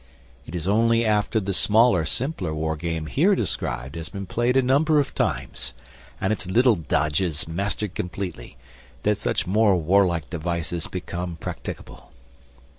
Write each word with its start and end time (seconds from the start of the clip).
It 0.47 0.55
is 0.55 0.67
only 0.67 1.05
after 1.05 1.39
the 1.39 1.53
smaller 1.53 2.05
simpler 2.05 2.55
war 2.55 2.75
game 2.75 3.05
here 3.05 3.35
described 3.35 3.95
has 3.95 4.09
been 4.09 4.25
played 4.25 4.57
a 4.57 4.63
number 4.63 4.99
of 4.99 5.13
times, 5.13 5.73
and 6.19 6.33
its 6.33 6.47
little 6.47 6.73
dodges 6.75 7.47
mastered 7.47 7.93
completely, 7.93 8.57
that 9.03 9.19
such 9.19 9.45
more 9.45 9.75
warlike 9.77 10.27
devices 10.31 10.87
become 10.87 11.35
practicable. 11.35 12.11